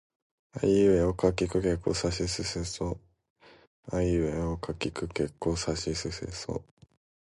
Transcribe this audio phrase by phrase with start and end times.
[0.59, 2.99] あいうえおかきくけこさしすせそ
[3.93, 6.63] あいうえおかきくけこさしすせそ